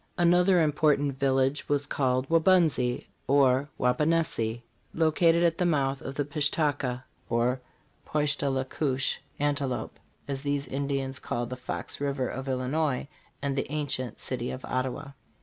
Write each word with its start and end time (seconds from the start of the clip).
Another 0.17 0.59
important 0.63 1.19
village 1.19 1.69
was 1.69 1.85
called 1.85 2.27
Waubunsee 2.27 3.05
(or 3.27 3.69
Wauponehsee), 3.79 4.63
located 4.95 5.43
at 5.43 5.59
the 5.59 5.65
mouth 5.67 6.01
of 6.01 6.15
the 6.15 6.25
Pish 6.25 6.49
ta 6.49 6.71
ka 6.71 7.03
(or 7.29 7.61
Poish 8.03 8.35
tah 8.35 8.47
le 8.49 8.65
koosh: 8.65 9.17
antelope), 9.37 9.99
as 10.27 10.41
these 10.41 10.65
Ind 10.65 10.89
ians 10.89 11.21
called 11.21 11.51
the 11.51 11.55
Fox 11.55 12.01
river 12.01 12.27
of 12.27 12.47
Illinois, 12.49 13.07
and 13.43 13.55
the 13.55 13.71
ancient 13.71 14.19
city 14.19 14.49
of 14.49 14.65
Ottawa. 14.65 15.11